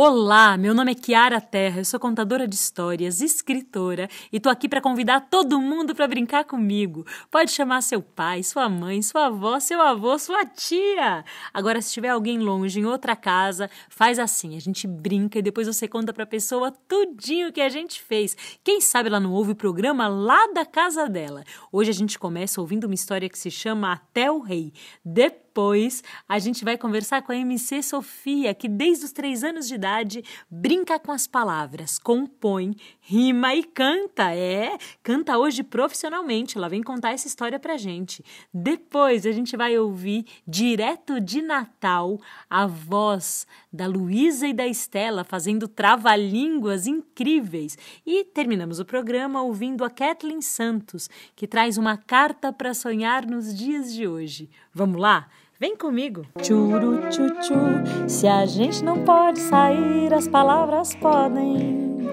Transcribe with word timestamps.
Olá, 0.00 0.56
meu 0.56 0.76
nome 0.76 0.92
é 0.92 0.94
Kiara 0.94 1.40
Terra, 1.40 1.80
eu 1.80 1.84
sou 1.84 1.98
contadora 1.98 2.46
de 2.46 2.54
histórias, 2.54 3.20
escritora 3.20 4.08
e 4.32 4.38
tô 4.38 4.48
aqui 4.48 4.68
para 4.68 4.80
convidar 4.80 5.22
todo 5.22 5.60
mundo 5.60 5.92
para 5.92 6.06
brincar 6.06 6.44
comigo. 6.44 7.04
Pode 7.28 7.50
chamar 7.50 7.80
seu 7.80 8.00
pai, 8.00 8.44
sua 8.44 8.68
mãe, 8.68 9.02
sua 9.02 9.26
avó, 9.26 9.58
seu 9.58 9.82
avô, 9.82 10.16
sua 10.16 10.46
tia. 10.46 11.24
Agora, 11.52 11.82
se 11.82 11.92
tiver 11.92 12.10
alguém 12.10 12.38
longe 12.38 12.78
em 12.78 12.84
outra 12.84 13.16
casa, 13.16 13.68
faz 13.88 14.20
assim, 14.20 14.56
a 14.56 14.60
gente 14.60 14.86
brinca 14.86 15.40
e 15.40 15.42
depois 15.42 15.66
você 15.66 15.88
conta 15.88 16.12
pra 16.12 16.24
pessoa 16.24 16.70
tudinho 16.86 17.52
que 17.52 17.60
a 17.60 17.68
gente 17.68 18.00
fez. 18.00 18.36
Quem 18.62 18.80
sabe 18.80 19.08
ela 19.08 19.18
não 19.18 19.32
ouve 19.32 19.50
o 19.50 19.56
programa 19.56 20.06
lá 20.06 20.46
da 20.54 20.64
casa 20.64 21.08
dela. 21.08 21.42
Hoje 21.72 21.90
a 21.90 21.94
gente 21.94 22.20
começa 22.20 22.60
ouvindo 22.60 22.84
uma 22.84 22.94
história 22.94 23.28
que 23.28 23.36
se 23.36 23.50
chama 23.50 23.94
Até 23.94 24.30
o 24.30 24.38
Rei. 24.38 24.72
Depois 25.04 25.47
depois, 25.58 26.04
a 26.28 26.38
gente 26.38 26.64
vai 26.64 26.78
conversar 26.78 27.20
com 27.22 27.32
a 27.32 27.36
MC 27.36 27.82
Sofia, 27.82 28.54
que 28.54 28.68
desde 28.68 29.06
os 29.06 29.10
três 29.10 29.42
anos 29.42 29.66
de 29.66 29.74
idade 29.74 30.22
brinca 30.48 31.00
com 31.00 31.10
as 31.10 31.26
palavras, 31.26 31.98
compõe, 31.98 32.76
rima 33.00 33.56
e 33.56 33.64
canta. 33.64 34.32
É, 34.32 34.78
canta 35.02 35.36
hoje 35.36 35.64
profissionalmente. 35.64 36.56
Ela 36.56 36.68
vem 36.68 36.80
contar 36.80 37.10
essa 37.10 37.26
história 37.26 37.58
pra 37.58 37.76
gente. 37.76 38.24
Depois, 38.54 39.26
a 39.26 39.32
gente 39.32 39.56
vai 39.56 39.76
ouvir, 39.76 40.26
direto 40.46 41.20
de 41.20 41.42
Natal, 41.42 42.20
a 42.48 42.64
voz 42.64 43.44
da 43.72 43.88
Luísa 43.88 44.46
e 44.46 44.52
da 44.52 44.66
Estela 44.68 45.24
fazendo 45.24 45.66
trava-línguas 45.66 46.86
incríveis. 46.86 47.76
E 48.06 48.22
terminamos 48.22 48.78
o 48.78 48.84
programa 48.84 49.42
ouvindo 49.42 49.84
a 49.84 49.90
Kathleen 49.90 50.40
Santos, 50.40 51.10
que 51.34 51.48
traz 51.48 51.76
uma 51.76 51.96
carta 51.96 52.52
para 52.52 52.72
sonhar 52.74 53.26
nos 53.26 53.52
dias 53.52 53.92
de 53.92 54.06
hoje. 54.06 54.48
Vamos 54.72 55.00
lá? 55.00 55.28
Vem 55.60 55.76
comigo. 55.76 56.24
Churu 56.40 57.00
chuchu, 57.10 58.08
se 58.08 58.28
a 58.28 58.46
gente 58.46 58.84
não 58.84 59.02
pode 59.04 59.40
sair, 59.40 60.14
as 60.14 60.28
palavras 60.28 60.94
podem. 60.94 62.08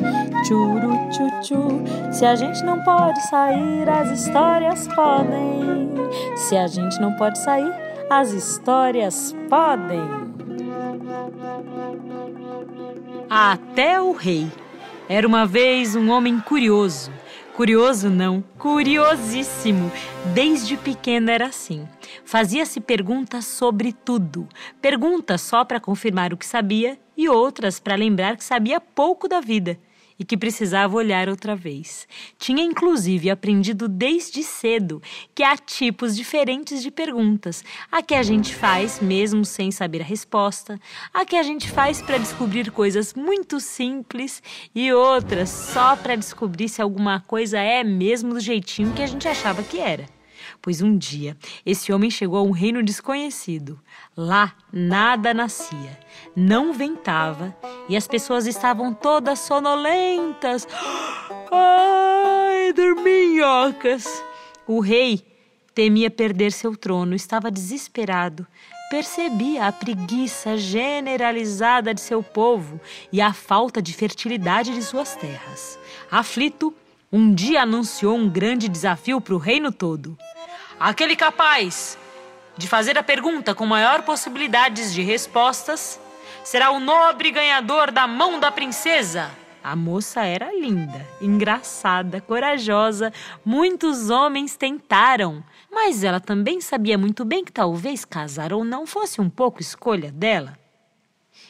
Churu 0.47 0.91
chuchu, 1.13 2.11
se 2.11 2.25
a 2.25 2.35
gente 2.35 2.63
não 2.63 2.83
pode 2.83 3.21
sair, 3.29 3.87
as 3.87 4.19
histórias 4.19 4.87
podem. 4.87 5.91
Se 6.35 6.57
a 6.57 6.65
gente 6.65 6.99
não 6.99 7.15
pode 7.17 7.37
sair, 7.37 7.71
as 8.09 8.31
histórias 8.31 9.35
podem. 9.47 10.01
Até 13.29 14.01
o 14.01 14.11
rei. 14.11 14.47
Era 15.07 15.27
uma 15.27 15.45
vez 15.45 15.95
um 15.95 16.09
homem 16.09 16.39
curioso 16.39 17.11
Curioso 17.55 18.09
não, 18.09 18.43
curiosíssimo. 18.57 19.89
Desde 20.33 20.75
pequeno 20.75 21.31
era 21.31 21.45
assim. 21.45 21.87
Fazia-se 22.25 22.81
perguntas 22.81 23.45
sobre 23.45 23.93
tudo. 23.93 24.45
Perguntas 24.81 25.39
só 25.39 25.63
para 25.63 25.79
confirmar 25.79 26.33
o 26.33 26.37
que 26.37 26.45
sabia 26.45 26.99
e 27.15 27.29
outras 27.29 27.79
para 27.79 27.95
lembrar 27.95 28.35
que 28.35 28.43
sabia 28.43 28.81
pouco 28.81 29.29
da 29.29 29.39
vida 29.39 29.79
e 30.19 30.25
que 30.25 30.37
precisava 30.37 30.95
olhar 30.95 31.29
outra 31.29 31.55
vez. 31.55 32.07
Tinha 32.37 32.63
inclusive 32.63 33.29
aprendido 33.29 33.87
desde 33.87 34.43
cedo 34.43 35.01
que 35.33 35.43
há 35.43 35.57
tipos 35.57 36.15
diferentes 36.15 36.81
de 36.81 36.91
perguntas: 36.91 37.63
a 37.91 38.01
que 38.01 38.15
a 38.15 38.23
gente 38.23 38.55
faz 38.55 38.99
mesmo 38.99 39.45
sem 39.45 39.71
saber 39.71 40.01
a 40.01 40.05
resposta, 40.05 40.79
a 41.13 41.25
que 41.25 41.35
a 41.35 41.43
gente 41.43 41.69
faz 41.69 42.01
para 42.01 42.17
descobrir 42.17 42.71
coisas 42.71 43.13
muito 43.13 43.59
simples 43.59 44.41
e 44.73 44.91
outras 44.93 45.49
só 45.49 45.95
para 45.95 46.15
descobrir 46.15 46.69
se 46.69 46.81
alguma 46.81 47.19
coisa 47.21 47.59
é 47.59 47.83
mesmo 47.83 48.33
do 48.33 48.39
jeitinho 48.39 48.93
que 48.93 49.01
a 49.01 49.07
gente 49.07 49.27
achava 49.27 49.63
que 49.63 49.79
era. 49.79 50.14
Pois 50.65 50.81
um 50.81 50.97
dia 50.97 51.37
esse 51.63 51.93
homem 51.93 52.09
chegou 52.09 52.39
a 52.39 52.41
um 52.41 52.49
reino 52.49 52.81
desconhecido. 52.81 53.79
Lá 54.17 54.55
nada 54.73 55.31
nascia, 55.31 55.99
não 56.35 56.73
ventava 56.73 57.55
e 57.87 57.95
as 57.95 58.07
pessoas 58.07 58.47
estavam 58.47 58.91
todas 58.91 59.37
sonolentas. 59.37 60.67
Ai, 61.51 62.73
dorminhocas! 62.73 64.07
O 64.65 64.79
rei 64.79 65.23
temia 65.75 66.09
perder 66.09 66.51
seu 66.51 66.75
trono, 66.75 67.13
estava 67.13 67.51
desesperado. 67.51 68.47
Percebia 68.89 69.67
a 69.67 69.71
preguiça 69.71 70.57
generalizada 70.57 71.93
de 71.93 72.01
seu 72.01 72.23
povo 72.23 72.81
e 73.11 73.21
a 73.21 73.33
falta 73.33 73.79
de 73.83 73.93
fertilidade 73.93 74.73
de 74.73 74.81
suas 74.81 75.15
terras. 75.15 75.77
Aflito, 76.09 76.73
um 77.11 77.31
dia 77.31 77.61
anunciou 77.61 78.15
um 78.17 78.27
grande 78.27 78.67
desafio 78.67 79.21
para 79.21 79.35
o 79.35 79.37
reino 79.37 79.71
todo. 79.71 80.17
Aquele 80.79 81.15
capaz 81.15 81.97
de 82.57 82.67
fazer 82.67 82.97
a 82.97 83.03
pergunta 83.03 83.55
com 83.55 83.65
maior 83.65 84.01
possibilidades 84.03 84.93
de 84.93 85.01
respostas 85.01 85.99
será 86.43 86.71
o 86.71 86.79
nobre 86.79 87.31
ganhador 87.31 87.91
da 87.91 88.05
mão 88.05 88.39
da 88.39 88.51
princesa. 88.51 89.31
A 89.63 89.75
moça 89.75 90.23
era 90.23 90.53
linda, 90.53 91.07
engraçada, 91.19 92.21
corajosa. 92.21 93.11
Muitos 93.43 94.09
homens 94.09 94.55
tentaram, 94.55 95.43
mas 95.71 96.03
ela 96.03 96.19
também 96.19 96.61
sabia 96.61 96.97
muito 96.97 97.25
bem 97.25 97.43
que 97.43 97.51
talvez 97.51 98.05
casar 98.05 98.53
ou 98.53 98.63
não 98.63 98.85
fosse 98.85 99.19
um 99.19 99.29
pouco 99.29 99.61
escolha 99.61 100.11
dela. 100.11 100.57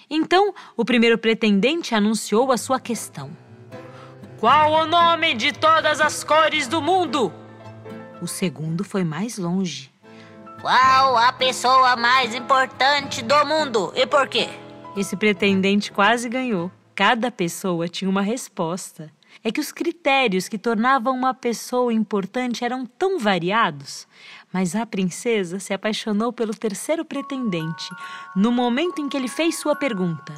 Então, 0.09 0.53
o 0.77 0.85
primeiro 0.85 1.17
pretendente 1.17 1.93
anunciou 1.93 2.51
a 2.51 2.57
sua 2.57 2.79
questão. 2.79 3.35
Qual 4.39 4.71
o 4.71 4.85
nome 4.85 5.33
de 5.33 5.51
todas 5.51 5.99
as 5.99 6.23
cores 6.23 6.67
do 6.67 6.81
mundo? 6.81 7.33
O 8.21 8.27
segundo 8.27 8.83
foi 8.83 9.03
mais 9.03 9.37
longe. 9.37 9.91
Qual 10.61 11.17
a 11.17 11.31
pessoa 11.33 11.95
mais 11.95 12.33
importante 12.33 13.21
do 13.21 13.45
mundo 13.45 13.91
e 13.95 14.07
por 14.07 14.27
quê? 14.27 14.49
Esse 14.95 15.15
pretendente 15.15 15.91
quase 15.91 16.29
ganhou. 16.29 16.71
Cada 16.95 17.29
pessoa 17.29 17.89
tinha 17.89 18.09
uma 18.09 18.21
resposta. 18.21 19.11
É 19.43 19.51
que 19.51 19.59
os 19.59 19.71
critérios 19.71 20.47
que 20.47 20.57
tornavam 20.57 21.13
uma 21.13 21.33
pessoa 21.33 21.93
importante 21.93 22.63
eram 22.63 22.85
tão 22.85 23.19
variados. 23.19 24.07
Mas 24.51 24.75
a 24.75 24.85
princesa 24.85 25.59
se 25.59 25.73
apaixonou 25.73 26.31
pelo 26.31 26.53
terceiro 26.53 27.03
pretendente 27.03 27.89
no 28.35 28.51
momento 28.51 29.01
em 29.01 29.09
que 29.09 29.17
ele 29.17 29.27
fez 29.27 29.59
sua 29.59 29.75
pergunta. 29.75 30.33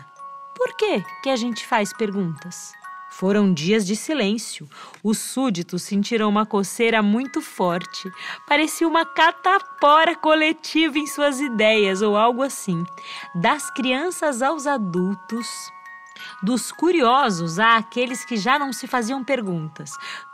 Por 0.55 0.75
que 0.75 1.03
que 1.21 1.29
a 1.29 1.35
gente 1.35 1.65
faz 1.65 1.93
perguntas? 1.93 2.73
Foram 3.19 3.51
dias 3.51 3.83
de 3.83 3.95
silêncio. 3.95 4.69
Os 5.03 5.17
súditos 5.17 5.81
sentiram 5.81 6.29
uma 6.29 6.45
coceira 6.45 7.01
muito 7.01 7.41
forte. 7.41 8.11
Parecia 8.47 8.87
uma 8.87 9.03
catapora 9.05 10.15
coletiva 10.15 10.99
em 10.99 11.07
suas 11.07 11.39
ideias 11.39 12.03
ou 12.03 12.15
algo 12.15 12.43
assim. 12.43 12.83
Das 13.33 13.71
crianças 13.71 14.43
aos 14.43 14.67
adultos, 14.67 15.47
dos 16.43 16.71
curiosos 16.71 17.57
àqueles 17.57 18.23
que 18.23 18.37
já 18.37 18.59
não 18.59 18.71
se 18.71 18.85
faziam 18.85 19.23
perguntas. 19.23 19.89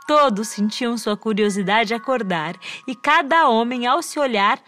Todos 0.06 0.48
sentiam 0.48 0.98
sua 0.98 1.16
curiosidade 1.16 1.94
acordar 1.94 2.54
e 2.86 2.94
cada 2.94 3.48
homem, 3.48 3.86
ao 3.86 4.02
se 4.02 4.18
olhar, 4.18 4.60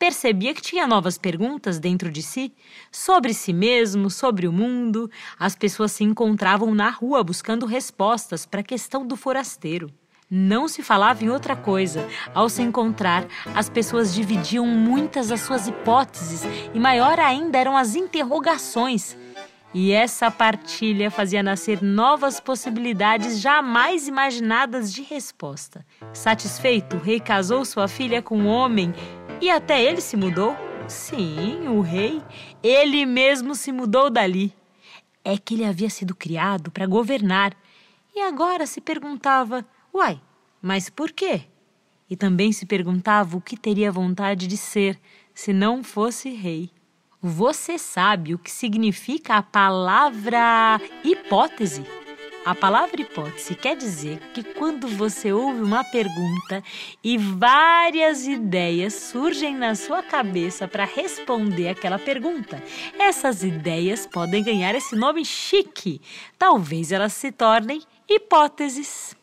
percebia 0.00 0.54
que 0.54 0.62
tinha 0.62 0.86
novas 0.86 1.18
perguntas 1.18 1.78
dentro 1.78 2.10
de 2.10 2.22
si 2.22 2.54
sobre 2.90 3.34
si 3.34 3.52
mesmo, 3.52 4.08
sobre 4.08 4.48
o 4.48 4.52
mundo. 4.52 5.10
As 5.38 5.54
pessoas 5.54 5.92
se 5.92 6.02
encontravam 6.02 6.74
na 6.74 6.88
rua 6.88 7.22
buscando 7.22 7.66
respostas 7.66 8.46
para 8.46 8.60
a 8.60 8.64
questão 8.64 9.06
do 9.06 9.14
forasteiro. 9.14 9.92
Não 10.30 10.68
se 10.68 10.82
falava 10.82 11.22
em 11.22 11.28
outra 11.28 11.54
coisa. 11.54 12.08
Ao 12.32 12.48
se 12.48 12.62
encontrar, 12.62 13.26
as 13.54 13.68
pessoas 13.68 14.14
dividiam 14.14 14.66
muitas 14.66 15.28
das 15.28 15.42
suas 15.42 15.68
hipóteses 15.68 16.44
e 16.72 16.80
maior 16.80 17.20
ainda 17.20 17.58
eram 17.58 17.76
as 17.76 17.94
interrogações. 17.94 19.18
E 19.72 19.92
essa 19.92 20.30
partilha 20.32 21.12
fazia 21.12 21.44
nascer 21.44 21.80
novas 21.80 22.40
possibilidades 22.40 23.40
jamais 23.40 24.08
imaginadas 24.08 24.92
de 24.92 25.02
resposta. 25.02 25.86
Satisfeito, 26.12 26.96
o 26.96 27.00
rei 27.00 27.20
casou 27.20 27.64
sua 27.64 27.86
filha 27.86 28.20
com 28.20 28.36
um 28.36 28.48
homem 28.48 28.92
e 29.40 29.48
até 29.48 29.80
ele 29.80 30.00
se 30.00 30.16
mudou? 30.16 30.56
Sim, 30.88 31.68
o 31.68 31.80
rei. 31.80 32.20
Ele 32.60 33.06
mesmo 33.06 33.54
se 33.54 33.70
mudou 33.70 34.10
dali. 34.10 34.52
É 35.24 35.38
que 35.38 35.54
ele 35.54 35.64
havia 35.64 35.88
sido 35.88 36.16
criado 36.16 36.68
para 36.70 36.84
governar. 36.84 37.56
E 38.12 38.20
agora 38.22 38.66
se 38.66 38.80
perguntava: 38.80 39.64
uai, 39.94 40.20
mas 40.60 40.90
por 40.90 41.12
quê? 41.12 41.42
E 42.08 42.16
também 42.16 42.50
se 42.50 42.66
perguntava 42.66 43.36
o 43.36 43.40
que 43.40 43.56
teria 43.56 43.92
vontade 43.92 44.48
de 44.48 44.56
ser 44.56 44.98
se 45.32 45.52
não 45.52 45.84
fosse 45.84 46.30
rei. 46.30 46.72
Você 47.22 47.76
sabe 47.76 48.32
o 48.32 48.38
que 48.38 48.50
significa 48.50 49.34
a 49.34 49.42
palavra 49.42 50.80
hipótese? 51.04 51.84
A 52.46 52.54
palavra 52.54 53.02
hipótese 53.02 53.54
quer 53.54 53.76
dizer 53.76 54.18
que 54.32 54.42
quando 54.42 54.88
você 54.88 55.30
ouve 55.30 55.60
uma 55.60 55.84
pergunta 55.84 56.64
e 57.04 57.18
várias 57.18 58.26
ideias 58.26 58.94
surgem 58.94 59.54
na 59.54 59.74
sua 59.74 60.02
cabeça 60.02 60.66
para 60.66 60.86
responder 60.86 61.68
aquela 61.68 61.98
pergunta, 61.98 62.62
essas 62.98 63.42
ideias 63.42 64.06
podem 64.06 64.42
ganhar 64.42 64.74
esse 64.74 64.96
nome 64.96 65.22
chique. 65.22 66.00
Talvez 66.38 66.90
elas 66.90 67.12
se 67.12 67.30
tornem 67.30 67.82
hipóteses. 68.08 69.14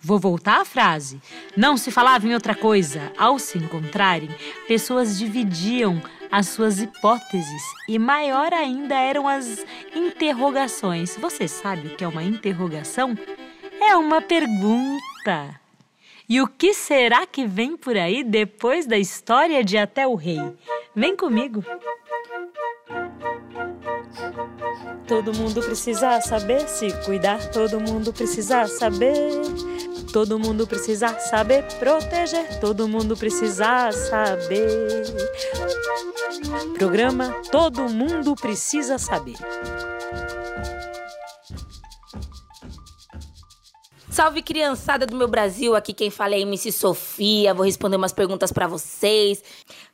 Vou 0.00 0.18
voltar 0.18 0.62
à 0.62 0.64
frase. 0.64 1.20
Não 1.54 1.76
se 1.76 1.90
falava 1.90 2.26
em 2.26 2.32
outra 2.32 2.54
coisa. 2.54 3.12
Ao 3.16 3.38
se 3.38 3.58
encontrarem, 3.58 4.30
pessoas 4.66 5.18
dividiam 5.18 6.02
as 6.32 6.48
suas 6.48 6.80
hipóteses 6.80 7.62
e 7.86 7.98
maior 7.98 8.54
ainda 8.54 8.98
eram 8.98 9.28
as 9.28 9.66
interrogações. 9.94 11.14
Você 11.18 11.46
sabe 11.46 11.88
o 11.88 11.96
que 11.96 12.02
é 12.02 12.08
uma 12.08 12.22
interrogação? 12.22 13.14
É 13.78 13.94
uma 13.96 14.22
pergunta. 14.22 15.60
E 16.26 16.40
o 16.40 16.48
que 16.48 16.72
será 16.72 17.26
que 17.26 17.46
vem 17.46 17.76
por 17.76 17.98
aí 17.98 18.24
depois 18.24 18.86
da 18.86 18.96
história 18.96 19.62
de 19.62 19.76
Até 19.76 20.06
o 20.06 20.14
Rei? 20.14 20.40
Vem 20.96 21.14
comigo. 21.14 21.62
Todo 25.06 25.34
mundo 25.34 25.62
precisa 25.62 26.18
saber 26.22 26.66
se 26.66 26.90
cuidar, 27.04 27.50
todo 27.50 27.78
mundo 27.78 28.10
precisa 28.10 28.66
saber. 28.66 29.32
Todo 30.10 30.38
mundo 30.38 30.66
precisa 30.66 31.18
saber 31.18 31.64
proteger, 31.78 32.58
todo 32.60 32.88
mundo 32.88 33.14
precisa 33.16 33.92
saber. 33.92 35.02
Programa 36.76 37.34
Todo 37.50 37.88
Mundo 37.88 38.34
Precisa 38.34 38.98
Saber. 38.98 39.36
Salve 44.10 44.42
criançada 44.42 45.06
do 45.06 45.16
meu 45.16 45.26
Brasil, 45.26 45.74
aqui 45.74 45.94
quem 45.94 46.10
fala 46.10 46.34
é 46.34 46.40
MC 46.40 46.70
Sofia. 46.70 47.54
Vou 47.54 47.64
responder 47.64 47.96
umas 47.96 48.12
perguntas 48.12 48.52
para 48.52 48.66
vocês. 48.66 49.42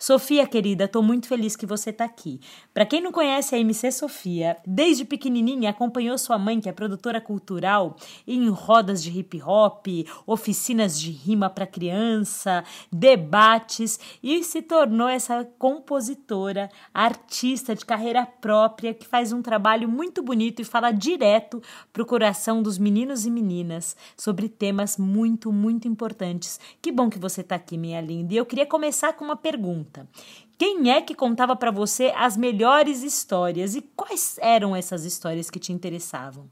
Sofia, 0.00 0.47
querida, 0.47 0.87
tô 0.87 1.03
muito 1.03 1.27
feliz 1.27 1.56
que 1.56 1.67
você 1.67 1.93
tá 1.93 2.05
aqui. 2.05 2.39
Para 2.73 2.87
quem 2.87 3.00
não 3.00 3.11
conhece 3.11 3.56
a 3.56 3.59
MC 3.59 3.91
Sofia, 3.91 4.56
desde 4.65 5.05
pequenininha 5.05 5.71
acompanhou 5.71 6.17
sua 6.17 6.39
mãe, 6.39 6.61
que 6.61 6.69
é 6.69 6.73
produtora 6.73 7.21
cultural, 7.21 7.97
em 8.25 8.49
rodas 8.49 9.03
de 9.03 9.11
hip 9.11 9.43
hop, 9.43 9.89
oficinas 10.25 11.00
de 11.00 11.11
rima 11.11 11.50
para 11.50 11.67
criança, 11.67 12.62
debates 12.93 13.99
e 14.23 14.45
se 14.45 14.62
tornou 14.62 15.09
essa 15.09 15.45
compositora, 15.59 16.71
artista 16.95 17.75
de 17.75 17.85
carreira 17.85 18.25
própria 18.25 18.95
que 18.95 19.05
faz 19.05 19.33
um 19.33 19.43
trabalho 19.43 19.89
muito 19.89 20.23
bonito 20.23 20.62
e 20.62 20.65
fala 20.65 20.93
direto 20.93 21.61
pro 21.93 22.06
coração 22.06 22.62
dos 22.62 22.79
meninos 22.79 23.27
e 23.27 23.31
meninas 23.33 23.97
sobre 24.17 24.49
temas 24.49 24.97
muito, 24.97 25.53
muito 25.53 25.89
importantes. 25.89 26.61
Que 26.81 26.93
bom 26.93 27.11
que 27.11 27.19
você 27.19 27.43
tá 27.43 27.56
aqui, 27.56 27.77
minha 27.77 28.00
linda. 28.00 28.33
E 28.33 28.37
eu 28.37 28.47
queria 28.47 28.65
começar 28.65 29.12
com 29.15 29.25
uma 29.25 29.37
pergunta 29.37 29.88
pergunta: 29.88 30.08
quem 30.56 30.90
é 30.90 31.00
que 31.00 31.14
contava 31.14 31.56
para 31.56 31.70
você 31.70 32.12
as 32.17 32.37
melhores 32.37 33.02
histórias 33.02 33.75
e 33.75 33.82
quais 33.82 34.38
eram 34.40 34.76
essas 34.76 35.05
histórias 35.05 35.50
que 35.50 35.58
te 35.58 35.73
interessavam? 35.73 36.49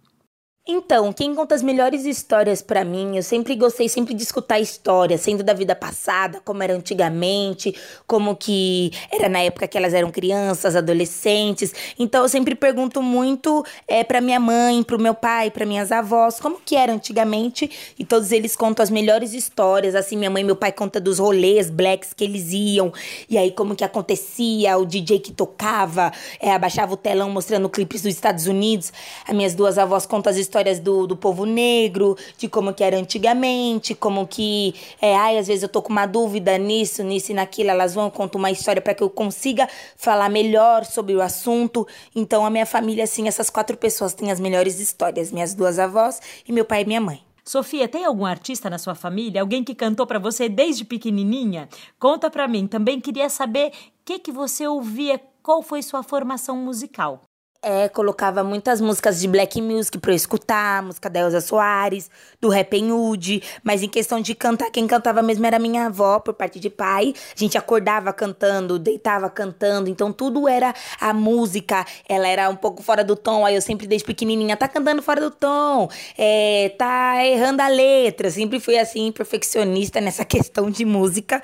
Então, 0.68 1.12
quem 1.12 1.32
conta 1.32 1.54
as 1.54 1.62
melhores 1.62 2.04
histórias 2.04 2.60
para 2.60 2.84
mim, 2.84 3.16
eu 3.16 3.22
sempre 3.22 3.54
gostei 3.54 3.88
sempre 3.88 4.12
de 4.12 4.24
escutar 4.24 4.58
histórias, 4.58 5.20
sendo 5.20 5.44
da 5.44 5.52
vida 5.52 5.76
passada, 5.76 6.40
como 6.44 6.60
era 6.60 6.74
antigamente, 6.74 7.72
como 8.04 8.34
que 8.34 8.90
era 9.12 9.28
na 9.28 9.38
época 9.38 9.68
que 9.68 9.78
elas 9.78 9.94
eram 9.94 10.10
crianças, 10.10 10.74
adolescentes. 10.74 11.72
Então, 11.96 12.24
eu 12.24 12.28
sempre 12.28 12.56
pergunto 12.56 13.00
muito 13.00 13.64
é, 13.86 14.02
para 14.02 14.20
minha 14.20 14.40
mãe, 14.40 14.82
pro 14.82 14.98
meu 14.98 15.14
pai, 15.14 15.52
para 15.52 15.64
minhas 15.64 15.92
avós, 15.92 16.40
como 16.40 16.60
que 16.60 16.74
era 16.74 16.92
antigamente, 16.92 17.70
e 17.96 18.04
todos 18.04 18.32
eles 18.32 18.56
contam 18.56 18.82
as 18.82 18.90
melhores 18.90 19.34
histórias. 19.34 19.94
Assim, 19.94 20.16
minha 20.16 20.30
mãe 20.30 20.42
e 20.42 20.46
meu 20.46 20.56
pai 20.56 20.72
contam 20.72 21.00
dos 21.00 21.20
rolês 21.20 21.70
blacks 21.70 22.12
que 22.12 22.24
eles 22.24 22.50
iam, 22.50 22.92
e 23.30 23.38
aí 23.38 23.52
como 23.52 23.76
que 23.76 23.84
acontecia, 23.84 24.76
o 24.76 24.84
DJ 24.84 25.20
que 25.20 25.30
tocava, 25.30 26.12
é, 26.40 26.50
abaixava 26.50 26.94
o 26.94 26.96
telão 26.96 27.30
mostrando 27.30 27.68
clipes 27.68 28.02
dos 28.02 28.12
Estados 28.12 28.48
Unidos. 28.48 28.92
As 29.24 29.32
minhas 29.32 29.54
duas 29.54 29.78
avós 29.78 30.04
contam 30.06 30.28
as 30.28 30.36
histórias 30.36 30.55
histórias 30.56 30.80
do, 30.80 31.06
do 31.06 31.16
povo 31.16 31.44
negro, 31.44 32.16
de 32.38 32.48
como 32.48 32.72
que 32.72 32.82
era 32.82 32.96
antigamente, 32.96 33.94
como 33.94 34.26
que, 34.26 34.74
é, 35.00 35.14
ai, 35.14 35.36
às 35.36 35.46
vezes 35.46 35.62
eu 35.62 35.68
tô 35.68 35.82
com 35.82 35.92
uma 35.92 36.06
dúvida 36.06 36.56
nisso, 36.56 37.02
nisso 37.02 37.32
e 37.32 37.34
naquilo, 37.34 37.70
elas 37.70 37.94
vão 37.94 38.08
contar 38.10 38.38
uma 38.38 38.50
história 38.50 38.80
para 38.80 38.94
que 38.94 39.02
eu 39.02 39.10
consiga 39.10 39.68
falar 39.96 40.30
melhor 40.30 40.84
sobre 40.86 41.14
o 41.14 41.20
assunto. 41.20 41.86
Então 42.14 42.46
a 42.46 42.50
minha 42.50 42.64
família, 42.64 43.04
assim, 43.04 43.28
essas 43.28 43.50
quatro 43.50 43.76
pessoas 43.76 44.14
têm 44.14 44.30
as 44.30 44.40
melhores 44.40 44.80
histórias, 44.80 45.30
minhas 45.30 45.52
duas 45.52 45.78
avós 45.78 46.20
e 46.48 46.52
meu 46.52 46.64
pai 46.64 46.82
e 46.82 46.86
minha 46.86 47.00
mãe. 47.00 47.20
Sofia, 47.44 47.86
tem 47.86 48.04
algum 48.04 48.24
artista 48.24 48.68
na 48.70 48.78
sua 48.78 48.94
família? 48.94 49.40
Alguém 49.40 49.62
que 49.62 49.74
cantou 49.74 50.06
para 50.06 50.18
você 50.18 50.48
desde 50.48 50.84
pequenininha? 50.84 51.68
Conta 51.98 52.28
para 52.28 52.48
mim. 52.48 52.66
Também 52.66 53.00
queria 53.00 53.28
saber 53.28 53.68
o 53.68 53.72
que 54.04 54.18
que 54.18 54.32
você 54.32 54.66
ouvia, 54.66 55.20
qual 55.44 55.62
foi 55.62 55.80
sua 55.80 56.02
formação 56.02 56.56
musical. 56.56 57.25
É, 57.62 57.88
colocava 57.88 58.44
muitas 58.44 58.80
músicas 58.80 59.20
de 59.20 59.26
black 59.26 59.60
music 59.60 59.98
pra 59.98 60.12
eu 60.12 60.16
escutar, 60.16 60.82
música 60.82 61.10
da 61.10 61.20
Elza 61.20 61.40
Soares, 61.40 62.08
do 62.40 62.48
Rap 62.48 62.76
Hood, 62.80 63.42
mas 63.64 63.82
em 63.82 63.88
questão 63.88 64.20
de 64.20 64.34
cantar, 64.34 64.70
quem 64.70 64.86
cantava 64.86 65.20
mesmo 65.22 65.44
era 65.46 65.58
minha 65.58 65.86
avó, 65.86 66.20
por 66.20 66.34
parte 66.34 66.60
de 66.60 66.70
pai. 66.70 67.12
A 67.34 67.38
gente 67.38 67.58
acordava 67.58 68.12
cantando, 68.12 68.78
deitava 68.78 69.28
cantando, 69.28 69.90
então 69.90 70.12
tudo 70.12 70.46
era 70.46 70.74
a 71.00 71.12
música, 71.12 71.84
ela 72.08 72.28
era 72.28 72.48
um 72.48 72.56
pouco 72.56 72.82
fora 72.82 73.02
do 73.02 73.16
tom, 73.16 73.44
aí 73.44 73.54
eu 73.54 73.62
sempre 73.62 73.86
desde 73.86 74.06
pequenininha, 74.06 74.56
tá 74.56 74.68
cantando 74.68 75.02
fora 75.02 75.20
do 75.20 75.30
tom, 75.30 75.88
é, 76.16 76.72
tá 76.78 77.24
errando 77.24 77.62
a 77.62 77.68
letra, 77.68 78.30
sempre 78.30 78.60
fui 78.60 78.78
assim, 78.78 79.10
perfeccionista 79.10 80.00
nessa 80.00 80.24
questão 80.26 80.70
de 80.70 80.84
música. 80.84 81.42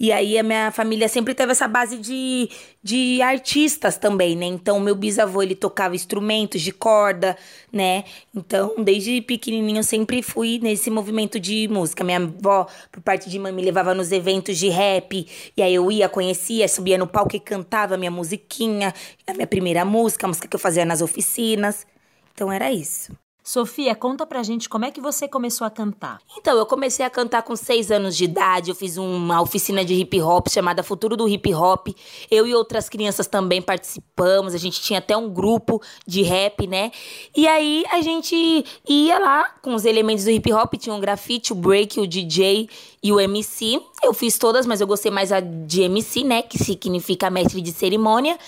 E 0.00 0.12
aí 0.12 0.38
a 0.38 0.42
minha 0.42 0.70
família 0.70 1.08
sempre 1.08 1.34
teve 1.34 1.52
essa 1.52 1.66
base 1.66 1.98
de, 1.98 2.48
de 2.82 3.20
artistas 3.20 3.96
também, 3.96 4.36
né? 4.36 4.46
Então, 4.46 4.78
meu 4.78 4.94
bisavô, 4.94 5.42
ele 5.42 5.56
tocava 5.56 5.96
instrumentos 5.96 6.62
de 6.62 6.70
corda, 6.70 7.36
né? 7.72 8.04
Então, 8.34 8.76
desde 8.78 9.20
pequenininho 9.20 9.78
eu 9.78 9.82
sempre 9.82 10.22
fui 10.22 10.60
nesse 10.62 10.88
movimento 10.90 11.40
de 11.40 11.66
música. 11.68 12.04
Minha 12.04 12.18
avó, 12.18 12.66
por 12.92 13.02
parte 13.02 13.28
de 13.28 13.38
mãe, 13.38 13.52
me 13.52 13.62
levava 13.62 13.94
nos 13.94 14.12
eventos 14.12 14.56
de 14.56 14.68
rap. 14.68 15.26
E 15.56 15.62
aí 15.62 15.74
eu 15.74 15.90
ia, 15.90 16.08
conhecia, 16.08 16.68
subia 16.68 16.96
no 16.96 17.06
palco 17.06 17.34
e 17.34 17.40
cantava 17.40 17.96
minha 17.96 18.10
musiquinha, 18.10 18.94
a 19.26 19.34
minha 19.34 19.46
primeira 19.46 19.84
música, 19.84 20.26
a 20.26 20.28
música 20.28 20.46
que 20.46 20.54
eu 20.54 20.60
fazia 20.60 20.84
nas 20.84 21.00
oficinas. 21.02 21.86
Então 22.32 22.52
era 22.52 22.70
isso. 22.70 23.12
Sofia, 23.48 23.94
conta 23.94 24.26
pra 24.26 24.42
gente 24.42 24.68
como 24.68 24.84
é 24.84 24.90
que 24.90 25.00
você 25.00 25.26
começou 25.26 25.66
a 25.66 25.70
cantar. 25.70 26.18
Então, 26.36 26.58
eu 26.58 26.66
comecei 26.66 27.02
a 27.02 27.08
cantar 27.08 27.40
com 27.42 27.56
seis 27.56 27.90
anos 27.90 28.14
de 28.14 28.24
idade. 28.24 28.70
Eu 28.70 28.74
fiz 28.74 28.98
uma 28.98 29.40
oficina 29.40 29.82
de 29.82 29.94
hip 29.94 30.20
hop 30.20 30.48
chamada 30.50 30.82
Futuro 30.82 31.16
do 31.16 31.26
Hip 31.26 31.54
Hop. 31.54 31.88
Eu 32.30 32.46
e 32.46 32.54
outras 32.54 32.90
crianças 32.90 33.26
também 33.26 33.62
participamos. 33.62 34.52
A 34.52 34.58
gente 34.58 34.82
tinha 34.82 34.98
até 34.98 35.16
um 35.16 35.30
grupo 35.30 35.80
de 36.06 36.20
rap, 36.20 36.66
né? 36.66 36.92
E 37.34 37.48
aí 37.48 37.84
a 37.90 38.02
gente 38.02 38.66
ia 38.86 39.18
lá 39.18 39.54
com 39.62 39.74
os 39.74 39.86
elementos 39.86 40.26
do 40.26 40.30
hip 40.30 40.52
hop. 40.52 40.74
Tinha 40.74 40.94
um 40.94 41.00
grafite, 41.00 41.54
o 41.54 41.56
break, 41.56 41.98
o 41.98 42.06
DJ 42.06 42.68
e 43.02 43.10
o 43.10 43.18
MC. 43.18 43.80
Eu 44.04 44.12
fiz 44.12 44.36
todas, 44.36 44.66
mas 44.66 44.82
eu 44.82 44.86
gostei 44.86 45.10
mais 45.10 45.30
de 45.66 45.80
MC, 45.84 46.22
né? 46.22 46.42
Que 46.42 46.62
significa 46.62 47.30
mestre 47.30 47.62
de 47.62 47.72
cerimônia. 47.72 48.38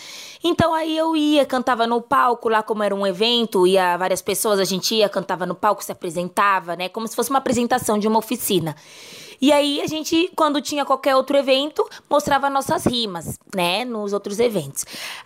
Então 0.43 0.73
aí 0.73 0.97
eu 0.97 1.15
ia, 1.15 1.45
cantava 1.45 1.87
no 1.87 2.01
palco, 2.01 2.49
lá 2.49 2.63
como 2.63 2.83
era 2.83 2.95
um 2.95 3.07
evento, 3.07 3.67
ia 3.67 3.97
várias 3.99 4.23
pessoas, 4.23 4.59
a 4.59 4.65
gente 4.65 4.95
ia, 4.95 5.09
cantava 5.09 5.45
no 5.45 5.55
palco, 5.55 5.85
se 5.85 5.93
apresentava, 5.93 6.75
né? 6.75 6.89
Como 6.89 7.07
se 7.07 7.15
fosse 7.15 7.29
uma 7.29 7.39
apresentação 7.39 7.99
de 7.99 8.09
uma 8.09 8.19
oficina. 8.19 8.75
E 9.41 9.53
aí 9.53 9.81
a 9.81 9.87
gente, 9.87 10.31
quando 10.37 10.61
tinha 10.61 10.85
qualquer 10.85 11.17
outro 11.17 11.37
evento, 11.37 11.89
mostrava 12.11 12.51
nossas 12.51 12.85
rimas, 12.85 13.39
né? 13.55 13.85
Nos 13.85 14.13
outros 14.13 14.39
eventos. 14.39 14.85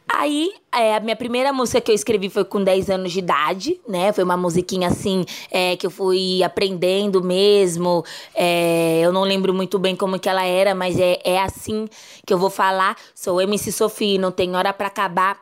Aí, 0.09 0.53
é, 0.73 0.95
a 0.95 1.01
minha 1.01 1.17
primeira 1.17 1.53
música 1.53 1.81
que 1.81 1.91
eu 1.91 1.95
escrevi 1.95 2.31
foi 2.31 2.45
com 2.45 2.63
10 2.63 2.91
anos 2.91 3.13
de 3.13 3.19
idade, 3.19 3.81
né? 3.89 4.13
Foi 4.13 4.23
uma 4.23 4.37
musiquinha 4.37 4.89
assim, 4.89 5.25
é, 5.51 5.77
que 5.77 5.85
eu 5.85 5.91
fui 5.91 6.43
aprendendo 6.45 7.23
mesmo. 7.25 8.05
É, 8.35 9.01
eu 9.03 9.13
não 9.13 9.23
lembro 9.23 9.53
muito 9.53 9.79
bem 9.81 9.97
como 9.97 10.19
que 10.19 10.29
ela 10.29 10.45
era, 10.45 10.75
mas 10.75 10.99
é, 10.99 11.19
é 11.25 11.41
assim 11.41 11.89
que 12.25 12.33
eu 12.33 12.39
vou 12.39 12.51
falar. 12.51 12.97
Sou 13.15 13.41
MC 13.41 13.73
Sofia, 13.73 14.19
não 14.19 14.31
tem 14.31 14.55
hora 14.55 14.73
para 14.73 14.87
acabar. 14.87 15.41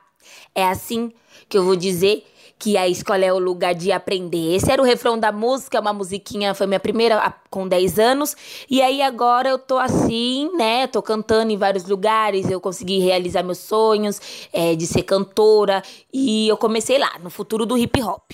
É 0.55 0.67
assim 0.67 1.13
que 1.47 1.59
eu 1.59 1.65
vou 1.65 1.77
dizer 1.77 2.25
que 2.63 2.77
a 2.77 2.89
escola 2.89 3.25
é 3.25 3.33
o 3.33 3.41
lugar 3.41 3.75
de 3.75 3.91
aprender. 3.91 4.55
Esse 4.55 4.71
era 4.71 4.81
o 4.81 4.85
refrão 4.85 5.19
da 5.19 5.33
música, 5.33 5.81
uma 5.81 5.93
musiquinha, 5.93 6.55
foi 6.55 6.65
minha 6.69 6.79
primeira 6.79 7.35
com 7.51 7.67
10 7.67 7.99
anos. 7.99 8.37
E 8.71 8.81
aí 8.81 9.03
agora 9.03 9.49
eu 9.49 9.59
tô 9.59 9.79
assim, 9.79 10.49
né? 10.57 10.87
Tô 10.87 11.03
cantando 11.03 11.51
em 11.51 11.57
vários 11.57 11.85
lugares, 11.87 12.49
eu 12.49 12.61
consegui 12.61 13.01
realizar 13.01 13.43
meus 13.43 13.59
sonhos 13.59 14.21
é, 14.53 14.77
de 14.77 14.87
ser 14.87 15.03
cantora. 15.03 15.83
E 16.13 16.47
eu 16.47 16.57
comecei 16.57 16.99
lá, 16.99 17.19
no 17.21 17.31
futuro 17.31 17.67
do 17.67 17.77
hip 17.77 18.01
hop. 18.01 18.31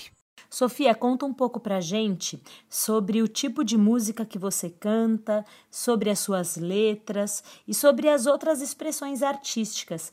Sofia, 0.47 0.93
conta 0.93 1.25
um 1.25 1.33
pouco 1.33 1.59
pra 1.59 1.79
gente 1.79 2.41
sobre 2.67 3.21
o 3.21 3.27
tipo 3.27 3.63
de 3.63 3.77
música 3.77 4.25
que 4.25 4.37
você 4.37 4.67
canta, 4.67 5.45
sobre 5.69 6.09
as 6.09 6.19
suas 6.19 6.55
letras 6.55 7.43
e 7.67 7.73
sobre 7.73 8.09
as 8.09 8.27
outras 8.27 8.59
expressões 8.59 9.23
artísticas. 9.23 10.11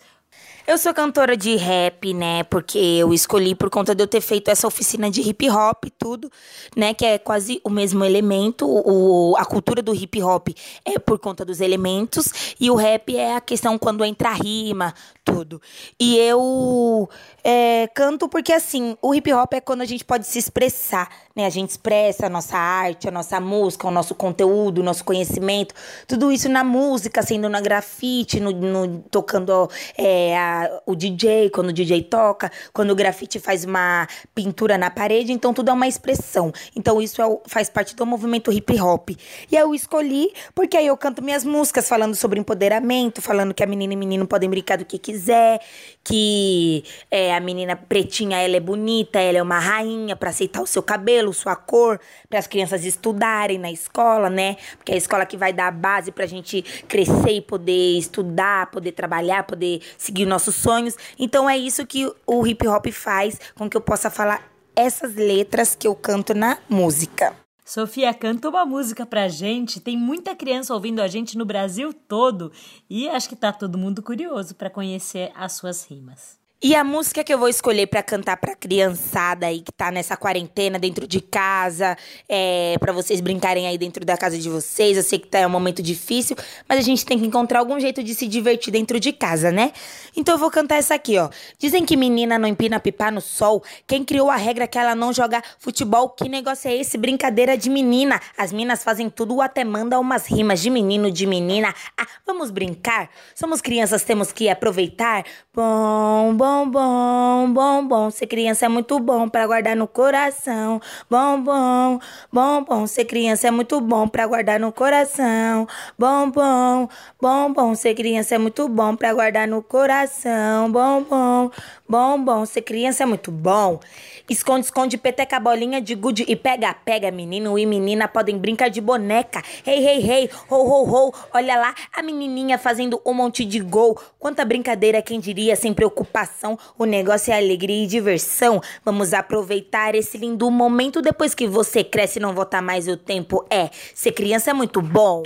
Eu 0.66 0.76
sou 0.78 0.92
cantora 0.92 1.36
de 1.36 1.54
rap, 1.54 2.12
né? 2.12 2.42
Porque 2.42 2.76
eu 2.76 3.14
escolhi 3.14 3.54
por 3.54 3.70
conta 3.70 3.94
de 3.94 4.02
eu 4.02 4.06
ter 4.08 4.20
feito 4.20 4.50
essa 4.50 4.66
oficina 4.66 5.08
de 5.08 5.20
hip 5.20 5.48
hop 5.48 5.84
e 5.84 5.90
tudo, 5.90 6.28
né? 6.74 6.92
Que 6.92 7.06
é 7.06 7.18
quase 7.18 7.60
o 7.62 7.70
mesmo 7.70 8.04
elemento. 8.04 8.66
O, 8.68 9.36
a 9.36 9.44
cultura 9.44 9.80
do 9.80 9.94
hip 9.94 10.20
hop 10.20 10.48
é 10.84 10.98
por 10.98 11.20
conta 11.20 11.44
dos 11.44 11.60
elementos. 11.60 12.54
E 12.58 12.68
o 12.68 12.74
rap 12.74 13.16
é 13.16 13.36
a 13.36 13.40
questão 13.40 13.78
quando 13.78 14.04
entra 14.04 14.30
a 14.30 14.32
rima, 14.32 14.92
tudo. 15.24 15.62
E 16.00 16.18
eu 16.18 17.08
é, 17.44 17.88
canto 17.94 18.28
porque, 18.28 18.52
assim, 18.52 18.96
o 19.00 19.14
hip 19.14 19.32
hop 19.32 19.52
é 19.52 19.60
quando 19.60 19.82
a 19.82 19.86
gente 19.86 20.04
pode 20.04 20.26
se 20.26 20.36
expressar, 20.36 21.08
né? 21.36 21.44
A 21.44 21.50
gente 21.50 21.70
expressa 21.70 22.26
a 22.26 22.30
nossa 22.30 22.56
arte, 22.56 23.06
a 23.06 23.10
nossa 23.10 23.38
música, 23.38 23.86
o 23.86 23.90
nosso 23.90 24.14
conteúdo, 24.14 24.78
o 24.80 24.82
nosso 24.82 25.04
conhecimento. 25.04 25.74
Tudo 26.08 26.32
isso 26.32 26.48
na 26.48 26.64
música, 26.64 27.22
sendo 27.22 27.46
na 27.50 27.60
grafite, 27.60 28.40
no, 28.40 28.50
no 28.52 29.00
tocando 29.10 29.70
é, 29.98 30.36
a 30.36 30.80
o 30.86 30.94
DJ, 30.94 31.50
quando 31.50 31.68
o 31.68 31.72
DJ 31.72 32.04
toca, 32.04 32.50
quando 32.72 32.90
o 32.90 32.94
grafite 32.94 33.38
faz 33.38 33.64
uma 33.64 34.06
pintura 34.34 34.78
na 34.78 34.90
parede, 34.90 35.32
então 35.32 35.52
tudo 35.52 35.70
é 35.70 35.72
uma 35.74 35.86
expressão. 35.86 36.52
Então 36.74 37.02
isso 37.02 37.20
é, 37.20 37.38
faz 37.46 37.68
parte 37.68 37.94
do 37.94 38.06
movimento 38.06 38.50
hip 38.50 38.80
hop. 38.80 39.10
E 39.50 39.56
eu 39.56 39.74
escolhi 39.74 40.32
porque 40.54 40.76
aí 40.76 40.86
eu 40.86 40.96
canto 40.96 41.22
minhas 41.22 41.44
músicas 41.44 41.88
falando 41.88 42.14
sobre 42.14 42.40
empoderamento, 42.40 43.20
falando 43.20 43.52
que 43.52 43.62
a 43.62 43.66
menina 43.66 43.92
e 43.92 43.96
menino 43.96 44.26
podem 44.26 44.48
brincar 44.48 44.78
do 44.78 44.84
que 44.84 44.98
quiser, 44.98 45.60
que 46.06 46.84
é, 47.10 47.34
a 47.34 47.40
menina 47.40 47.74
pretinha 47.74 48.38
ela 48.38 48.56
é 48.56 48.60
bonita, 48.60 49.18
ela 49.18 49.38
é 49.38 49.42
uma 49.42 49.58
rainha 49.58 50.14
para 50.14 50.30
aceitar 50.30 50.62
o 50.62 50.66
seu 50.66 50.80
cabelo, 50.80 51.34
sua 51.34 51.56
cor, 51.56 52.00
para 52.30 52.38
as 52.38 52.46
crianças 52.46 52.84
estudarem 52.84 53.58
na 53.58 53.72
escola, 53.72 54.30
né? 54.30 54.56
Porque 54.76 54.92
é 54.92 54.94
a 54.94 54.98
escola 54.98 55.26
que 55.26 55.36
vai 55.36 55.52
dar 55.52 55.66
a 55.66 55.72
base 55.72 56.12
pra 56.12 56.24
gente 56.24 56.62
crescer 56.86 57.32
e 57.32 57.40
poder 57.40 57.98
estudar, 57.98 58.70
poder 58.70 58.92
trabalhar, 58.92 59.42
poder 59.42 59.80
seguir 59.98 60.26
nossos 60.26 60.54
sonhos. 60.54 60.96
Então 61.18 61.50
é 61.50 61.58
isso 61.58 61.84
que 61.84 62.08
o 62.24 62.46
hip 62.46 62.68
hop 62.68 62.86
faz 62.92 63.40
com 63.56 63.68
que 63.68 63.76
eu 63.76 63.80
possa 63.80 64.08
falar 64.08 64.48
essas 64.76 65.16
letras 65.16 65.74
que 65.74 65.88
eu 65.88 65.94
canto 65.96 66.34
na 66.34 66.58
música. 66.68 67.45
Sofia, 67.66 68.14
canta 68.14 68.48
uma 68.48 68.64
música 68.64 69.04
pra 69.04 69.26
gente. 69.26 69.80
Tem 69.80 69.96
muita 69.96 70.36
criança 70.36 70.72
ouvindo 70.72 71.00
a 71.00 71.08
gente 71.08 71.36
no 71.36 71.44
Brasil 71.44 71.92
todo 71.92 72.52
e 72.88 73.08
acho 73.08 73.28
que 73.28 73.34
tá 73.34 73.52
todo 73.52 73.76
mundo 73.76 74.04
curioso 74.04 74.54
para 74.54 74.70
conhecer 74.70 75.32
as 75.34 75.54
suas 75.54 75.84
rimas. 75.84 76.38
E 76.62 76.74
a 76.74 76.82
música 76.82 77.22
que 77.22 77.32
eu 77.32 77.38
vou 77.38 77.50
escolher 77.50 77.86
para 77.86 78.02
cantar 78.02 78.38
pra 78.38 78.56
criançada 78.56 79.46
aí 79.46 79.60
que 79.60 79.70
tá 79.70 79.90
nessa 79.90 80.16
quarentena 80.16 80.78
dentro 80.78 81.06
de 81.06 81.20
casa, 81.20 81.94
é, 82.26 82.76
para 82.80 82.94
vocês 82.94 83.20
brincarem 83.20 83.66
aí 83.66 83.76
dentro 83.76 84.06
da 84.06 84.16
casa 84.16 84.38
de 84.38 84.48
vocês. 84.48 84.96
Eu 84.96 85.02
sei 85.02 85.18
que 85.18 85.28
tá 85.28 85.40
é 85.40 85.46
um 85.46 85.50
momento 85.50 85.82
difícil, 85.82 86.34
mas 86.66 86.78
a 86.78 86.80
gente 86.80 87.04
tem 87.04 87.18
que 87.18 87.26
encontrar 87.26 87.58
algum 87.58 87.78
jeito 87.78 88.02
de 88.02 88.14
se 88.14 88.26
divertir 88.26 88.72
dentro 88.72 88.98
de 88.98 89.12
casa, 89.12 89.52
né? 89.52 89.70
Então 90.16 90.34
eu 90.34 90.38
vou 90.38 90.50
cantar 90.50 90.76
essa 90.76 90.94
aqui, 90.94 91.18
ó. 91.18 91.28
Dizem 91.58 91.84
que 91.84 91.94
menina 91.94 92.38
não 92.38 92.48
empina 92.48 92.80
pipa 92.80 93.10
no 93.10 93.20
sol. 93.20 93.62
Quem 93.86 94.02
criou 94.02 94.30
a 94.30 94.36
regra 94.36 94.66
que 94.66 94.78
ela 94.78 94.94
não 94.94 95.12
joga 95.12 95.42
futebol? 95.58 96.08
Que 96.08 96.26
negócio 96.26 96.70
é 96.70 96.74
esse? 96.74 96.96
Brincadeira 96.96 97.54
de 97.54 97.68
menina. 97.68 98.18
As 98.36 98.50
minas 98.50 98.82
fazem 98.82 99.10
tudo, 99.10 99.42
até 99.42 99.62
manda 99.62 100.00
umas 100.00 100.26
rimas 100.26 100.62
de 100.62 100.70
menino, 100.70 101.12
de 101.12 101.26
menina. 101.26 101.74
Ah, 101.98 102.06
vamos 102.26 102.50
brincar? 102.50 103.10
Somos 103.34 103.60
crianças, 103.60 104.04
temos 104.04 104.32
que 104.32 104.48
aproveitar. 104.48 105.22
Bom, 105.54 106.34
bom 106.34 106.45
bom, 106.46 106.70
bom, 106.70 107.52
bom, 107.52 107.88
bom. 107.88 108.10
Ser 108.10 108.26
criança 108.26 108.66
é 108.66 108.68
muito 108.68 108.98
bom 109.00 109.28
para 109.28 109.46
guardar 109.46 109.74
no 109.76 109.88
coração. 109.88 110.80
Bom, 111.10 111.40
bom, 111.42 111.98
bom, 112.32 112.64
bom. 112.64 112.86
Ser 112.86 113.04
criança 113.04 113.48
é 113.48 113.50
muito 113.50 113.80
bom 113.80 114.06
para 114.08 114.26
guardar 114.26 114.60
no 114.60 114.72
coração. 114.72 115.66
Bom, 115.98 116.30
bom, 116.30 116.88
bom, 117.20 117.52
bom. 117.52 117.74
Ser 117.74 117.94
criança 117.94 118.36
é 118.36 118.38
muito 118.38 118.68
bom 118.68 118.94
para 118.96 119.12
guardar 119.12 119.48
no 119.48 119.62
coração. 119.62 120.70
Bom, 120.70 121.02
bom, 121.02 121.50
bom, 121.88 122.22
bom. 122.22 122.46
Ser 122.46 122.62
criança 122.62 123.02
é 123.02 123.06
muito 123.06 123.30
bom. 123.30 123.80
Esconde, 124.28 124.66
esconde, 124.66 124.98
peteca, 124.98 125.38
bolinha 125.38 125.80
de 125.80 125.94
gude 125.94 126.24
e 126.26 126.34
pega, 126.34 126.74
pega. 126.74 127.10
Menino 127.10 127.58
e 127.58 127.64
menina 127.64 128.08
podem 128.08 128.36
brincar 128.36 128.68
de 128.68 128.80
boneca. 128.80 129.42
Hey, 129.64 129.86
hey, 129.86 130.10
hey, 130.10 130.30
ho, 130.50 130.56
ho, 130.56 130.84
ho. 130.84 131.14
Olha 131.32 131.56
lá 131.56 131.74
a 131.92 132.02
menininha 132.02 132.58
fazendo 132.58 133.00
um 133.06 133.14
monte 133.14 133.44
de 133.44 133.60
gol. 133.60 133.98
Quanta 134.18 134.44
brincadeira, 134.44 135.00
quem 135.00 135.20
diria, 135.20 135.54
sem 135.56 135.72
preocupação 135.72 136.58
o 136.78 136.84
negócio 136.84 137.32
é 137.32 137.36
alegria 137.36 137.84
e 137.84 137.86
diversão. 137.86 138.60
Vamos 138.84 139.14
aproveitar 139.14 139.94
esse 139.94 140.18
lindo 140.18 140.50
momento 140.50 141.00
depois 141.00 141.34
que 141.34 141.46
você 141.46 141.82
cresce 141.82 142.18
e 142.18 142.22
não 142.22 142.34
volta 142.34 142.60
mais 142.60 142.88
o 142.88 142.96
tempo. 142.96 143.44
É, 143.50 143.70
ser 143.94 144.12
criança 144.12 144.50
é 144.50 144.54
muito 144.54 144.82
bom. 144.82 145.22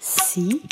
Si, 0.00 0.62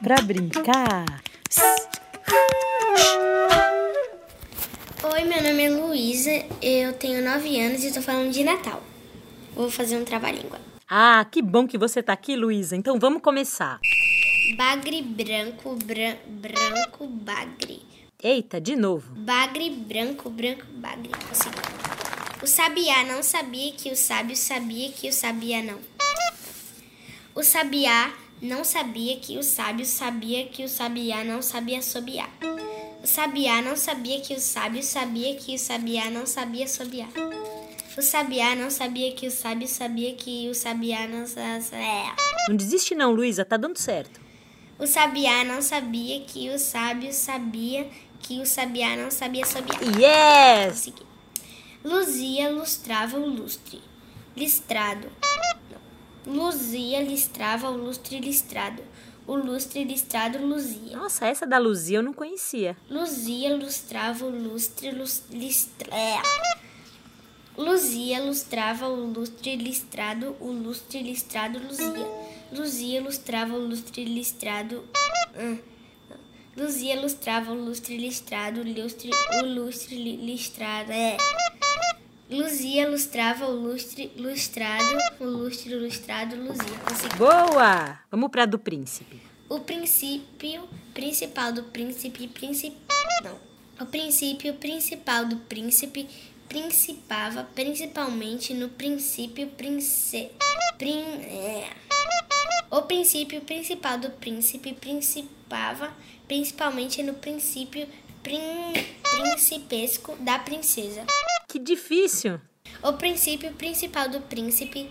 Pra 0.00 0.16
brincar. 0.22 1.22
Oi, 5.02 5.24
meu 5.24 5.42
nome 5.42 5.64
é 5.64 5.70
Luísa, 5.70 6.30
eu 6.62 6.92
tenho 6.94 7.22
9 7.22 7.60
anos 7.60 7.82
e 7.82 7.88
estou 7.88 8.02
falando 8.02 8.30
de 8.30 8.42
Natal. 8.42 8.82
Vou 9.54 9.70
fazer 9.70 9.96
um 9.96 10.04
trava-língua. 10.04 10.58
Ah, 10.88 11.24
que 11.30 11.42
bom 11.42 11.66
que 11.66 11.76
você 11.76 12.00
está 12.00 12.12
aqui, 12.12 12.36
Luísa. 12.36 12.76
Então 12.76 12.98
vamos 12.98 13.22
começar. 13.22 13.80
Bagre 14.56 15.02
branco, 15.02 15.76
bran 15.84 16.14
branco, 16.26 17.06
bagre. 17.06 17.82
Eita, 18.22 18.60
de 18.60 18.76
novo. 18.76 19.12
Bagre 19.14 19.68
branco, 19.70 20.30
branco, 20.30 20.64
bagre. 20.74 21.10
Consegui. 21.28 21.58
O 22.42 22.46
sabiá 22.46 23.04
não 23.04 23.22
sabia 23.22 23.72
que 23.72 23.90
o 23.90 23.96
sábio 23.96 24.36
sabia 24.36 24.90
que 24.90 25.08
o 25.08 25.12
sabia 25.12 25.62
não. 25.62 25.78
O 27.34 27.42
sabiá 27.42 28.12
não 28.42 28.64
sabia 28.64 29.18
que 29.18 29.38
o 29.38 29.42
sábio 29.42 29.86
sabia 29.86 30.46
que 30.48 30.64
o 30.64 30.68
sabiá 30.68 31.22
não 31.22 31.40
sabia 31.40 31.80
sobiar. 31.80 32.28
O 33.00 33.06
sabiá 33.06 33.62
não 33.62 33.76
sabia 33.76 34.20
que 34.20 34.34
o 34.34 34.40
sábio 34.40 34.82
sabia 34.82 35.36
que 35.36 35.54
o 35.54 35.58
sabiá 35.58 36.10
não 36.10 36.26
sabia 36.26 36.66
sobiar. 36.66 37.08
O 37.96 38.02
sabiá 38.02 38.56
não 38.56 38.68
sabia 38.68 39.12
que 39.12 39.28
o 39.28 39.30
sábio 39.30 39.68
sabia 39.68 40.14
que 40.16 40.48
o 40.48 40.54
sabiá 40.54 41.06
não 41.06 41.24
sabia. 41.24 41.78
É. 41.78 42.12
Não 42.48 42.56
desiste 42.56 42.96
não, 42.96 43.12
Luísa, 43.12 43.44
tá 43.44 43.56
dando 43.56 43.78
certo. 43.78 44.20
O 44.76 44.88
sabiá 44.88 45.44
não 45.44 45.62
sabia 45.62 46.20
que 46.22 46.50
o 46.50 46.58
sábio 46.58 47.12
sabia 47.12 47.88
que 48.18 48.40
o 48.40 48.46
sabiá 48.46 48.96
não 48.96 49.12
sabia 49.12 49.46
sobiar. 49.46 49.80
Yes! 50.00 50.92
Luzia 51.84 52.50
lustrava 52.50 53.18
o 53.18 53.24
lustre. 53.24 53.80
Listrado. 54.36 55.08
Luzia 56.26 57.02
listrava 57.02 57.68
o 57.70 57.76
lustre 57.76 58.20
listrado 58.20 58.82
o 59.26 59.36
lustre 59.36 59.84
listrado 59.84 60.44
luzia. 60.44 60.96
Nossa, 60.96 61.26
essa 61.26 61.46
da 61.46 61.58
luzia 61.58 61.98
eu 61.98 62.02
não 62.02 62.12
conhecia. 62.12 62.76
Luzia 62.90 63.56
lustrava 63.56 64.24
o 64.24 64.30
lustre 64.30 64.90
lus, 64.90 65.22
listra, 65.30 65.94
é. 65.94 66.20
Luzia 67.56 68.22
lustrava 68.22 68.88
o 68.88 69.12
lustre 69.12 69.56
listrado, 69.56 70.36
o 70.40 70.50
lustre 70.50 71.02
listrado 71.02 71.58
luzia. 71.58 72.08
Luzia 72.50 73.00
lustrava 73.00 73.54
o 73.54 73.68
lustre 73.68 74.04
listrado. 74.04 74.84
Hum. 75.38 75.58
Luzia 76.56 77.00
lustrava 77.00 77.52
o 77.52 77.54
lustre 77.54 77.96
listrado, 77.96 78.60
o 78.60 78.64
lustre, 78.64 79.10
o 79.42 79.46
lustre 79.46 80.16
listrado. 80.16 80.92
É. 80.92 81.16
Luzia 82.32 82.88
lustrava 82.88 83.46
o 83.46 83.52
lustre 83.52 84.10
lustrado, 84.16 84.96
o 85.20 85.24
lustre 85.24 85.74
lustrado 85.74 86.34
luzia. 86.34 86.78
Consegui. 86.78 87.16
Boa! 87.16 88.00
Vamos 88.10 88.30
para 88.30 88.46
do 88.46 88.58
príncipe. 88.58 89.20
O 89.48 89.60
princípio 89.60 90.66
principal 90.94 91.52
do 91.52 91.64
príncipe, 91.64 92.26
príncipe, 92.28 92.76
não. 93.22 93.38
O 93.78 93.86
princípio 93.86 94.54
principal 94.54 95.26
do 95.26 95.36
príncipe 95.36 96.08
principava 96.48 97.44
principalmente 97.54 98.54
no 98.54 98.70
princípio 98.70 99.48
prince, 99.48 100.30
prin, 100.78 101.02
é. 101.22 101.68
O 102.70 102.82
princípio 102.82 103.42
principal 103.42 103.98
do 103.98 104.08
príncipe 104.08 104.72
principava 104.72 105.92
principalmente 106.26 107.02
no 107.02 107.12
princípio 107.12 107.86
prin, 108.22 108.40
principesco 109.02 110.16
da 110.16 110.38
princesa. 110.38 111.04
Que 111.52 111.58
difícil! 111.58 112.40
O 112.82 112.94
princípio 112.94 113.52
principal 113.52 114.08
do 114.08 114.22
príncipe 114.22 114.88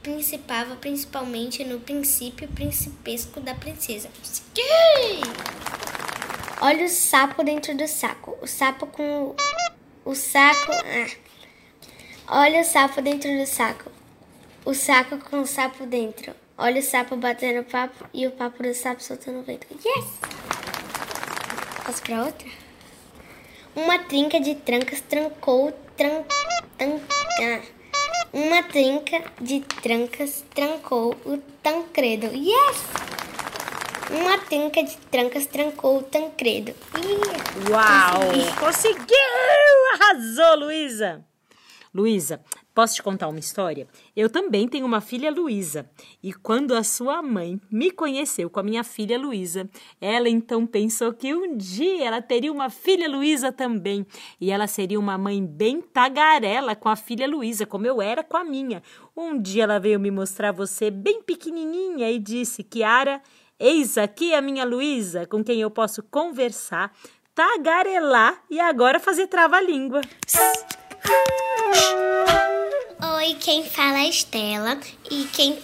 principava 0.00 0.76
principalmente 0.76 1.64
no 1.64 1.80
princípio 1.80 2.46
principesco 2.46 3.40
da 3.40 3.52
princesa. 3.52 4.08
Olha 6.60 6.84
o 6.84 6.88
sapo 6.88 7.42
dentro 7.42 7.76
do 7.76 7.88
saco. 7.88 8.38
O 8.40 8.46
sapo 8.46 8.86
com 8.86 9.02
o, 9.24 9.36
o 10.04 10.14
saco. 10.14 10.70
Ah. 10.70 12.42
Olha 12.42 12.60
o 12.60 12.64
sapo 12.64 13.02
dentro 13.02 13.36
do 13.36 13.44
saco. 13.44 13.90
O 14.64 14.72
saco 14.72 15.18
com 15.18 15.40
o 15.40 15.46
sapo 15.48 15.84
dentro. 15.84 16.32
Olha 16.56 16.78
o 16.78 16.84
sapo 16.84 17.16
batendo 17.16 17.64
papo 17.64 18.06
e 18.14 18.24
o 18.24 18.30
papo 18.30 18.62
do 18.62 18.72
sapo 18.72 19.02
soltando 19.02 19.42
vento. 19.42 19.66
Yes! 19.84 20.06
Posso 21.84 22.02
pra 22.02 22.22
outra? 22.22 22.48
Uma 23.74 23.98
trinca 23.98 24.38
de 24.38 24.54
trancas 24.54 25.00
trancou, 25.00 25.72
tran, 25.72 25.83
tan, 25.96 26.24
ah, 27.40 27.60
uma 28.32 28.62
trinca 28.64 29.22
de 29.40 29.60
trancas 29.82 30.44
trancou 30.54 31.14
o 31.24 31.38
Tancredo. 31.62 32.26
Yes! 32.26 32.84
Uma 34.10 34.38
trinca 34.38 34.82
de 34.82 34.96
trancas 35.10 35.46
trancou 35.46 35.98
o 35.98 36.02
Tancredo. 36.02 36.74
Uau! 37.70 38.20
Consegui. 38.26 38.56
Conseguiu! 38.58 39.16
Arrasou, 39.94 40.56
Luísa! 40.58 41.24
Luísa, 41.94 42.40
posso 42.74 42.96
te 42.96 43.02
contar 43.02 43.28
uma 43.28 43.38
história? 43.38 43.86
Eu 44.16 44.28
também 44.28 44.68
tenho 44.68 44.84
uma 44.84 45.00
filha 45.00 45.30
Luísa. 45.30 45.88
E 46.22 46.32
quando 46.32 46.74
a 46.74 46.82
sua 46.82 47.22
mãe 47.22 47.60
me 47.70 47.90
conheceu 47.90 48.50
com 48.50 48.60
a 48.60 48.62
minha 48.64 48.82
filha 48.82 49.18
Luísa, 49.18 49.68
ela 50.00 50.28
então 50.28 50.66
pensou 50.66 51.12
que 51.12 51.32
um 51.32 51.56
dia 51.56 52.06
ela 52.06 52.20
teria 52.20 52.52
uma 52.52 52.68
filha 52.68 53.08
Luísa 53.08 53.52
também. 53.52 54.04
E 54.40 54.50
ela 54.50 54.66
seria 54.66 54.98
uma 54.98 55.16
mãe 55.16 55.44
bem 55.44 55.80
tagarela 55.80 56.74
com 56.74 56.88
a 56.88 56.96
filha 56.96 57.28
Luísa, 57.28 57.64
como 57.64 57.86
eu 57.86 58.02
era 58.02 58.24
com 58.24 58.36
a 58.36 58.44
minha. 58.44 58.82
Um 59.16 59.40
dia 59.40 59.62
ela 59.62 59.78
veio 59.78 60.00
me 60.00 60.10
mostrar 60.10 60.50
você 60.50 60.90
bem 60.90 61.22
pequenininha 61.22 62.10
e 62.10 62.18
disse: 62.18 62.64
Kiara, 62.64 63.22
eis 63.58 63.96
aqui 63.96 64.34
a 64.34 64.40
minha 64.40 64.64
Luísa, 64.64 65.26
com 65.26 65.44
quem 65.44 65.60
eu 65.60 65.70
posso 65.70 66.02
conversar, 66.02 66.92
tagarelar 67.34 68.42
e 68.50 68.58
agora 68.58 68.98
fazer 68.98 69.28
trava-língua. 69.28 70.00
Oi, 73.26 73.36
quem 73.36 73.64
fala 73.64 74.00
é 74.00 74.08
Estela 74.10 74.78
e 75.10 75.24
quem 75.32 75.58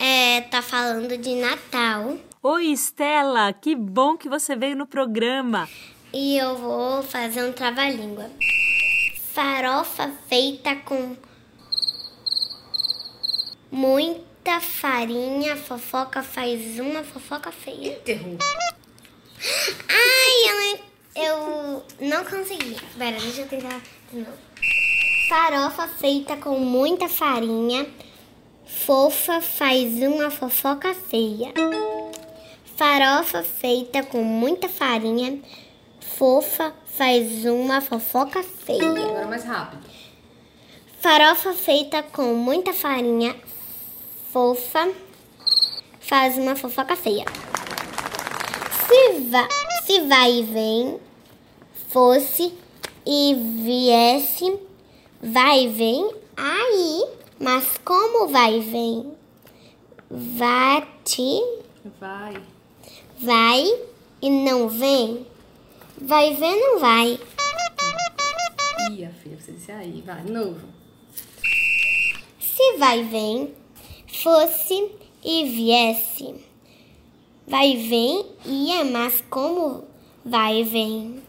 é, 0.00 0.40
tá 0.40 0.60
falando 0.60 1.16
de 1.16 1.36
Natal. 1.36 2.18
Oi, 2.42 2.64
Estela, 2.64 3.52
que 3.52 3.76
bom 3.76 4.16
que 4.16 4.28
você 4.28 4.56
veio 4.56 4.74
no 4.74 4.84
programa. 4.84 5.68
E 6.12 6.36
eu 6.36 6.56
vou 6.56 7.04
fazer 7.04 7.44
um 7.44 7.52
trava-língua. 7.52 8.28
Farofa 9.32 10.10
feita 10.28 10.74
com 10.74 11.16
muita 13.70 14.60
farinha, 14.60 15.54
fofoca 15.54 16.20
faz 16.20 16.80
uma 16.80 17.04
fofoca 17.04 17.52
feia. 17.52 17.96
Ai, 19.88 20.50
eu, 20.50 21.22
eu 21.22 21.84
não 22.00 22.24
consegui. 22.24 22.76
Pera, 22.98 23.20
deixa 23.20 23.42
eu 23.42 23.46
tentar 23.46 23.80
de 24.10 24.18
novo. 24.18 24.53
Farofa 25.28 25.88
feita 25.88 26.36
com 26.36 26.58
muita 26.58 27.08
farinha, 27.08 27.86
fofa 28.66 29.40
faz 29.40 30.02
uma 30.02 30.30
fofoca 30.30 30.92
feia. 30.92 31.50
Farofa 32.76 33.42
feita 33.42 34.02
com 34.02 34.22
muita 34.22 34.68
farinha, 34.68 35.40
fofa 36.00 36.74
faz 36.84 37.44
uma 37.46 37.80
fofoca 37.80 38.42
feia. 38.42 39.06
Agora 39.06 39.26
mais 39.26 39.44
rápido. 39.44 39.82
Farofa 41.00 41.54
feita 41.54 42.02
com 42.02 42.34
muita 42.34 42.74
farinha, 42.74 43.34
fofa, 44.30 44.90
faz 46.00 46.36
uma 46.36 46.54
fofoca 46.54 46.96
feia. 46.96 47.24
Se, 48.86 49.20
va 49.30 49.48
se 49.84 50.00
vai 50.02 50.32
e 50.32 50.42
vem, 50.42 51.00
fosse 51.88 52.52
e 53.06 53.34
viesse, 53.62 54.58
vai 55.32 55.64
e 55.64 55.68
vem, 55.68 56.14
aí. 56.36 57.04
Mas 57.40 57.78
como 57.84 58.28
vai 58.28 58.58
e 58.58 58.60
vem? 58.60 59.12
Vai-te, 60.10 61.42
Vai. 62.00 62.40
vai 63.20 63.80
e 64.22 64.30
não 64.30 64.68
vem? 64.68 65.26
Vai 66.00 66.32
e 66.32 66.36
vem, 66.36 66.60
não 66.60 66.78
vai. 66.78 67.18
Ia, 68.92 69.10
filha, 69.22 69.38
você 69.40 69.52
disse 69.52 69.72
aí. 69.72 70.02
Vai, 70.06 70.22
de 70.22 70.30
novo. 70.32 70.60
Se 72.38 72.76
vai 72.78 73.00
e 73.00 73.04
vem, 73.04 73.54
fosse 74.22 74.92
e 75.24 75.44
viesse, 75.44 76.34
vai 77.48 77.72
e 77.72 77.88
vem, 77.88 78.26
ia, 78.44 78.84
mas 78.84 79.22
como 79.28 79.84
vai 80.24 80.60
e 80.60 80.64
vem? 80.64 81.22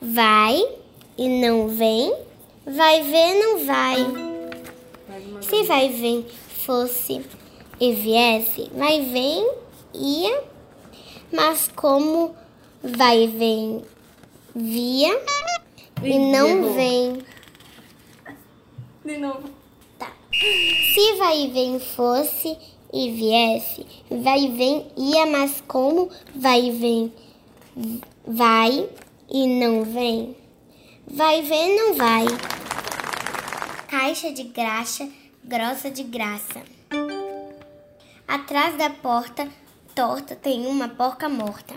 Vai 0.00 0.62
e 1.18 1.28
não 1.28 1.68
vem, 1.68 2.14
vai 2.66 3.02
ver, 3.02 3.34
não 3.34 3.66
vai. 3.66 3.96
Se 5.42 5.62
vai 5.64 5.88
vem, 5.88 6.26
fosse 6.64 7.24
e 7.80 7.92
viesse, 7.92 8.70
vai 8.74 9.00
vem, 9.02 9.50
ia, 9.94 10.42
mas 11.32 11.68
como 11.74 12.34
vai 12.82 13.26
vem, 13.26 13.82
via 14.54 15.20
e 16.02 16.18
não 16.18 16.74
vem. 16.74 17.22
De 19.04 19.16
novo. 19.16 19.50
Tá. 19.98 20.12
Se 20.32 21.16
vai 21.16 21.48
vem 21.48 21.80
fosse 21.80 22.56
e 22.92 23.10
viesse, 23.12 23.86
vai 24.10 24.48
vem 24.48 24.86
ia, 24.96 25.26
mas 25.26 25.62
como 25.66 26.10
vai 26.34 26.70
vem 26.70 27.12
vai 28.26 28.88
e 29.30 29.46
não 29.46 29.84
vem? 29.84 30.36
Vai 31.10 31.42
ver, 31.42 31.76
não 31.76 31.94
vai. 31.94 32.24
Caixa 33.88 34.32
de 34.32 34.44
graxa, 34.44 35.08
grossa 35.42 35.90
de 35.90 36.04
graça. 36.04 36.62
Atrás 38.28 38.76
da 38.76 38.90
porta 38.90 39.48
torta 39.94 40.36
tem 40.36 40.66
uma 40.66 40.88
porca 40.88 41.28
morta. 41.28 41.74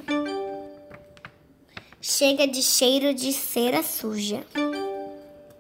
Chega 1.99 2.47
de 2.47 2.61
cheiro 2.61 3.13
de 3.13 3.33
cera 3.33 3.81
suja. 3.81 4.45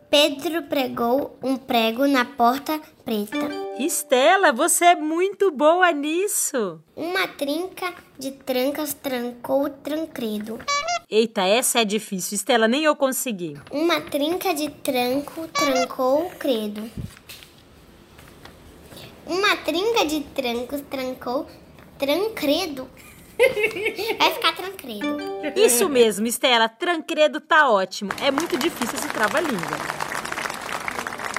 Pedro 0.09 0.63
pregou 0.63 1.35
um 1.41 1.57
prego 1.57 2.05
na 2.05 2.23
porta 2.23 2.79
preta. 3.03 3.49
Estela, 3.79 4.53
você 4.53 4.85
é 4.85 4.95
muito 4.95 5.49
boa 5.49 5.91
nisso. 5.91 6.79
Uma 6.95 7.27
trinca 7.27 7.91
de 8.19 8.29
trancas 8.29 8.93
trancou 8.93 9.63
o 9.63 9.69
trancredo. 9.69 10.59
Eita, 11.15 11.43
essa 11.43 11.79
é 11.79 11.85
difícil. 11.85 12.35
Estela, 12.35 12.67
nem 12.67 12.85
eu 12.85 12.95
consegui. 12.95 13.55
Uma 13.69 14.01
trinca 14.01 14.51
de 14.51 14.67
tranco 14.67 15.47
trancou 15.49 16.25
o 16.25 16.29
credo. 16.31 16.89
Uma 19.27 19.55
trinca 19.57 20.07
de 20.07 20.21
trancos 20.21 20.81
trancou 20.89 21.47
trancredo. 21.99 22.89
Vai 24.17 24.33
ficar 24.33 24.55
trancredo. 24.55 25.19
Isso 25.55 25.87
mesmo, 25.87 26.25
Estela. 26.25 26.67
Trancredo 26.67 27.39
tá 27.39 27.69
ótimo. 27.69 28.09
É 28.19 28.31
muito 28.31 28.57
difícil 28.57 28.95
esse 28.95 29.09
trava-língua. 29.09 29.77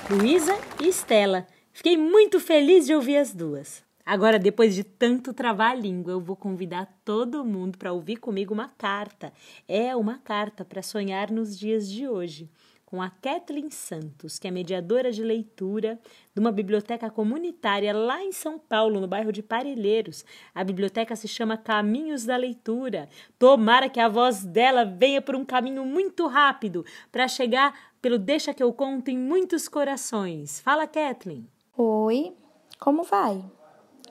Luísa 0.08 0.56
e 0.80 0.86
Estela. 0.86 1.48
Fiquei 1.72 1.96
muito 1.96 2.38
feliz 2.38 2.86
de 2.86 2.94
ouvir 2.94 3.16
as 3.16 3.34
duas. 3.34 3.83
Agora, 4.06 4.38
depois 4.38 4.74
de 4.74 4.84
tanto 4.84 5.32
travar 5.32 5.78
língua, 5.78 6.12
eu 6.12 6.20
vou 6.20 6.36
convidar 6.36 7.00
todo 7.04 7.44
mundo 7.44 7.78
para 7.78 7.92
ouvir 7.92 8.16
comigo 8.16 8.52
uma 8.52 8.68
carta. 8.68 9.32
É 9.66 9.96
uma 9.96 10.18
carta 10.18 10.62
para 10.62 10.82
sonhar 10.82 11.30
nos 11.30 11.58
dias 11.58 11.90
de 11.90 12.06
hoje, 12.06 12.50
com 12.84 13.00
a 13.00 13.08
Kathleen 13.08 13.70
Santos, 13.70 14.38
que 14.38 14.46
é 14.46 14.50
mediadora 14.50 15.10
de 15.10 15.22
leitura 15.22 15.98
de 16.34 16.38
uma 16.38 16.52
biblioteca 16.52 17.08
comunitária 17.08 17.94
lá 17.94 18.22
em 18.22 18.30
São 18.30 18.58
Paulo, 18.58 19.00
no 19.00 19.08
bairro 19.08 19.32
de 19.32 19.42
Parelheiros. 19.42 20.22
A 20.54 20.62
biblioteca 20.62 21.16
se 21.16 21.26
chama 21.26 21.56
Caminhos 21.56 22.26
da 22.26 22.36
Leitura. 22.36 23.08
Tomara 23.38 23.88
que 23.88 23.98
a 23.98 24.08
voz 24.08 24.44
dela 24.44 24.84
venha 24.84 25.22
por 25.22 25.34
um 25.34 25.46
caminho 25.46 25.84
muito 25.86 26.26
rápido 26.26 26.84
para 27.10 27.26
chegar 27.26 27.94
pelo 28.02 28.18
Deixa 28.18 28.52
que 28.52 28.62
eu 28.62 28.70
conto 28.70 29.08
em 29.08 29.18
muitos 29.18 29.66
corações. 29.66 30.60
Fala, 30.60 30.86
Kathleen. 30.86 31.48
Oi, 31.74 32.34
como 32.78 33.02
vai? 33.02 33.42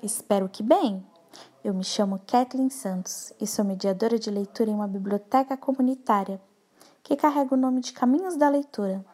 Espero 0.04 0.50
que 0.50 0.62
bem. 0.62 1.02
Eu 1.64 1.74
me 1.74 1.82
chamo 1.82 2.20
Kathleen 2.28 2.70
Santos 2.70 3.32
e 3.40 3.48
sou 3.48 3.64
mediadora 3.64 4.20
de 4.20 4.30
leitura 4.30 4.70
em 4.70 4.74
uma 4.74 4.86
biblioteca 4.86 5.56
comunitária 5.56 6.42
que 7.02 7.16
carrega 7.16 7.56
o 7.56 7.58
nome 7.58 7.80
de 7.80 7.94
Caminhos 7.94 8.36
da 8.36 8.50
Leitura. 8.50 9.06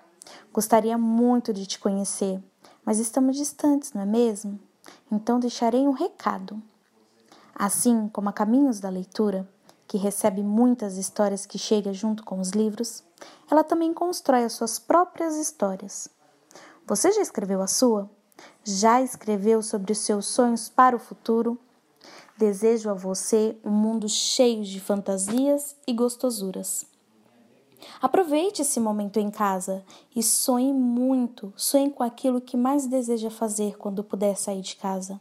Gostaria 0.52 0.98
muito 0.98 1.54
de 1.54 1.68
te 1.68 1.78
conhecer, 1.78 2.44
mas 2.84 2.98
estamos 2.98 3.38
distantes, 3.38 3.94
não 3.94 4.02
é 4.02 4.06
mesmo? 4.06 4.60
Então 5.12 5.40
deixarei 5.40 5.88
um 5.88 5.92
recado. 5.92 6.60
Assim 7.54 8.10
como 8.10 8.30
a 8.30 8.34
Caminhos 8.34 8.80
da 8.80 8.90
Leitura, 8.90 9.48
que 9.88 9.96
recebe 9.96 10.42
muitas 10.42 10.98
histórias 10.98 11.46
que 11.46 11.60
chegam 11.60 11.94
junto 11.94 12.24
com 12.24 12.40
os 12.40 12.50
livros, 12.50 13.04
ela 13.48 13.64
também 13.64 13.94
constrói 13.94 14.44
as 14.44 14.54
suas 14.54 14.80
próprias 14.80 15.36
histórias. 15.36 16.10
Você 16.88 17.12
já 17.12 17.22
escreveu 17.22 17.62
a 17.62 17.68
sua? 17.68 18.10
Já 18.64 19.02
escreveu 19.02 19.62
sobre 19.62 19.92
os 19.92 20.00
seus 20.00 20.28
sonhos 20.28 20.70
para 20.70 20.96
o 20.96 21.00
futuro? 21.00 21.58
Desejo 22.38 22.90
a 22.90 22.94
você 22.94 23.58
um 23.64 23.72
mundo 23.72 24.08
cheio 24.08 24.64
de 24.64 24.80
fantasias 24.80 25.76
e 25.86 25.94
gostosuras. 25.94 26.86
Aproveite 28.02 28.62
esse 28.62 28.80
momento 28.80 29.18
em 29.18 29.30
casa 29.30 29.84
e 30.16 30.22
sonhe 30.22 30.74
muito, 30.74 31.54
sonhe 31.56 31.90
com 31.90 32.04
aquilo 32.04 32.42
que 32.42 32.58
mais 32.58 32.88
deseja 32.88 33.30
fazer 33.30 33.78
quando 33.78 34.04
puder 34.04 34.36
sair 34.38 34.62
de 34.62 34.76
casa. 34.76 35.20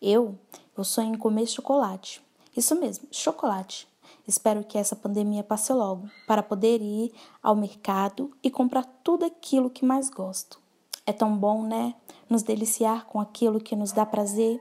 Eu, 0.00 0.38
eu 0.76 0.84
sonho 0.84 1.14
em 1.14 1.18
comer 1.18 1.46
chocolate. 1.46 2.22
Isso 2.56 2.74
mesmo, 2.74 3.08
chocolate. 3.10 3.88
Espero 4.26 4.64
que 4.64 4.78
essa 4.78 4.94
pandemia 4.94 5.42
passe 5.42 5.72
logo, 5.72 6.08
para 6.26 6.42
poder 6.42 6.80
ir 6.80 7.12
ao 7.42 7.56
mercado 7.56 8.30
e 8.42 8.50
comprar 8.50 8.84
tudo 9.02 9.24
aquilo 9.24 9.70
que 9.70 9.84
mais 9.84 10.10
gosto. 10.10 10.60
É 11.06 11.12
tão 11.12 11.36
bom, 11.36 11.62
né? 11.62 11.94
Nos 12.28 12.42
deliciar 12.42 13.06
com 13.06 13.20
aquilo 13.20 13.60
que 13.60 13.74
nos 13.76 13.92
dá 13.92 14.04
prazer. 14.04 14.60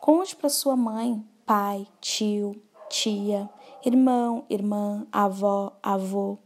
Conte 0.00 0.36
para 0.36 0.48
sua 0.48 0.76
mãe, 0.76 1.22
pai, 1.44 1.86
tio, 2.00 2.60
tia, 2.88 3.48
irmão, 3.84 4.44
irmã, 4.48 5.06
avó, 5.10 5.72
avô, 5.82 6.38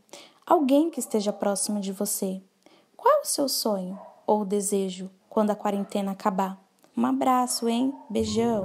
alguém 0.46 0.90
que 0.90 1.00
esteja 1.00 1.32
próximo 1.32 1.80
de 1.80 1.92
você. 1.92 2.40
Qual 2.96 3.18
é 3.18 3.20
o 3.20 3.26
seu 3.26 3.48
sonho 3.48 3.98
ou 4.26 4.44
desejo 4.44 5.10
quando 5.28 5.50
a 5.50 5.56
quarentena 5.56 6.12
acabar? 6.12 6.62
Um 6.96 7.06
abraço, 7.06 7.68
hein? 7.68 7.92
Beijão! 8.08 8.64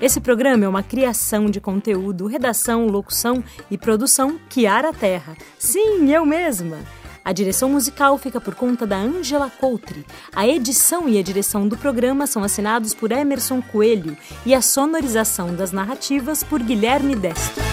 Esse 0.00 0.20
programa 0.20 0.64
é 0.64 0.68
uma 0.68 0.82
criação 0.82 1.46
de 1.46 1.60
conteúdo, 1.60 2.26
redação, 2.26 2.86
locução 2.86 3.42
e 3.70 3.78
produção 3.78 4.38
Kiara 4.48 4.92
Terra. 4.92 5.36
Sim, 5.58 6.12
eu 6.12 6.24
mesma! 6.26 6.78
A 7.24 7.32
direção 7.32 7.68
musical 7.70 8.16
fica 8.18 8.40
por 8.40 8.54
conta 8.54 8.86
da 8.86 8.96
Angela 8.96 9.50
Coutre. 9.50 10.06
A 10.32 10.46
edição 10.46 11.08
e 11.08 11.18
a 11.18 11.22
direção 11.22 11.66
do 11.66 11.76
programa 11.76 12.24
são 12.24 12.44
assinados 12.44 12.94
por 12.94 13.10
Emerson 13.10 13.60
Coelho 13.60 14.16
e 14.44 14.54
a 14.54 14.62
sonorização 14.62 15.52
das 15.52 15.72
narrativas 15.72 16.44
por 16.44 16.62
Guilherme 16.62 17.16
Destro. 17.16 17.64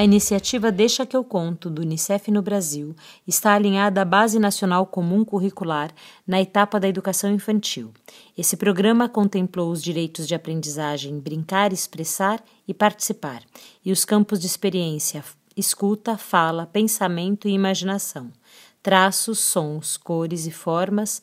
A 0.00 0.04
iniciativa 0.04 0.72
Deixa 0.72 1.04
que 1.04 1.14
eu 1.14 1.22
conto 1.22 1.68
do 1.68 1.82
Unicef 1.82 2.30
no 2.30 2.40
Brasil 2.40 2.96
está 3.26 3.52
alinhada 3.52 4.00
à 4.00 4.04
Base 4.06 4.38
Nacional 4.38 4.86
Comum 4.86 5.26
Curricular 5.26 5.90
na 6.26 6.40
etapa 6.40 6.80
da 6.80 6.88
educação 6.88 7.30
infantil. 7.30 7.92
Esse 8.34 8.56
programa 8.56 9.10
contemplou 9.10 9.70
os 9.70 9.82
direitos 9.82 10.26
de 10.26 10.34
aprendizagem 10.34 11.20
brincar, 11.20 11.70
expressar 11.70 12.42
e 12.66 12.72
participar, 12.72 13.42
e 13.84 13.92
os 13.92 14.06
campos 14.06 14.40
de 14.40 14.46
experiência 14.46 15.22
escuta, 15.54 16.16
fala, 16.16 16.64
pensamento 16.64 17.46
e 17.46 17.52
imaginação, 17.52 18.32
traços, 18.82 19.38
sons, 19.38 19.98
cores 19.98 20.46
e 20.46 20.50
formas, 20.50 21.22